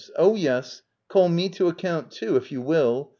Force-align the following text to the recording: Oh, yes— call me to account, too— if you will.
Oh, 0.15 0.33
yes— 0.35 0.81
call 1.09 1.29
me 1.29 1.47
to 1.49 1.67
account, 1.67 2.09
too— 2.09 2.35
if 2.35 2.51
you 2.51 2.59
will. 2.59 3.09